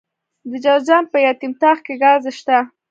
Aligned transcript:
د 0.49 0.51
جوزجان 0.63 1.03
په 1.11 1.17
یتیم 1.25 1.53
تاغ 1.61 1.77
کې 1.85 1.93
ګاز 2.03 2.23
شته. 2.39 2.57